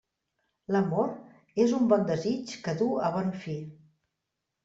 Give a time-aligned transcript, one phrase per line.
[0.75, 1.11] L'amor
[1.65, 3.57] és un bon desig que du a bon fi.